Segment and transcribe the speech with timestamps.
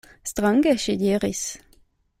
[0.29, 1.45] Strange, ŝi diris.